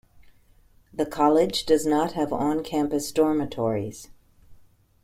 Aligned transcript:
The 0.91 1.05
college 1.05 1.67
does 1.67 1.85
not 1.85 2.13
have 2.13 2.33
on-campus 2.33 3.11
dormitories. 3.11 4.07